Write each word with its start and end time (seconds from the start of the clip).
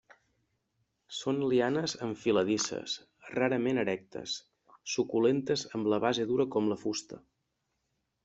Són 1.17 1.41
lianes 1.51 1.93
enfiladisses, 2.05 2.95
rarament 3.33 3.81
erectes, 3.83 4.39
suculentes 4.95 5.67
amb 5.81 5.91
la 5.95 6.03
base 6.07 6.25
dura 6.33 6.47
com 6.57 6.73
la 6.73 6.79
fusta. 6.87 7.21